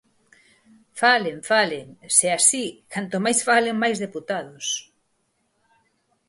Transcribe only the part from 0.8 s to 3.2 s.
Falen, falen, se así, canto